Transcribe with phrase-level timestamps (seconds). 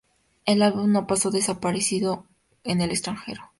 [0.47, 2.25] El álbum no pasó desapercibido
[2.63, 3.43] en el extranjero.